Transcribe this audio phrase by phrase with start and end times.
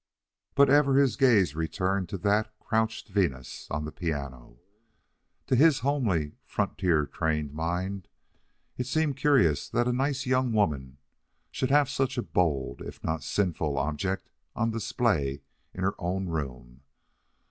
[0.55, 4.57] But ever his gaze returned to that Crouched Venus on the piano.
[5.45, 8.07] To his homely, frontier trained mind,
[8.77, 10.97] it seemed curious that a nice young woman
[11.51, 16.81] should have such a bold, if not sinful, object on display in her own room.